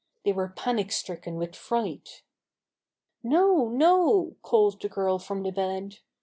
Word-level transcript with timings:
They 0.25 0.33
were 0.33 0.47
panic 0.55 0.91
stricken 0.91 1.35
with 1.35 1.55
fright. 1.55 2.23
"No, 3.21 3.67
no," 3.69 4.35
called 4.41 4.81
the 4.81 4.89
girl 4.89 5.19
from 5.19 5.43
the 5.43 5.51
bed. 5.51 5.99